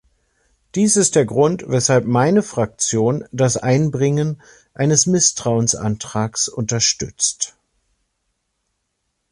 Dies 0.73 0.95
ist 0.97 1.13
der 1.13 1.25
Grund, 1.25 1.63
weshalb 1.69 2.05
meine 2.05 2.41
Fraktion 2.41 3.23
das 3.31 3.55
Einbringen 3.55 4.41
eines 4.73 5.05
Misstrauensantrags 5.05 6.47
unterstützt. 6.49 7.55